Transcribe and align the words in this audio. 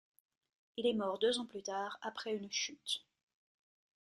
Il 0.77 0.87
est 0.87 0.95
mort 0.95 1.19
deux 1.19 1.37
ans 1.37 1.45
plus 1.45 1.61
tard, 1.61 1.99
après 2.01 2.33
une 2.35 2.51
chute. 2.51 3.05